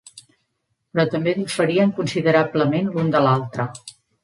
[0.95, 3.71] Però també diferien considerablement l'un de l'altre.